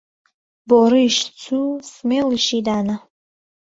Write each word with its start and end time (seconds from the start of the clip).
بۆ 0.67 0.79
ڕیش 0.91 1.15
چوو 1.41 1.83
سمێڵیشی 1.93 2.59
دانا 2.67 2.95